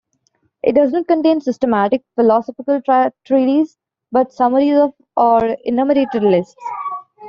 [0.63, 2.81] It does not contain systematic philosophical
[3.23, 3.77] treatises,
[4.11, 4.81] but summaries
[5.15, 6.55] or enumerated lists.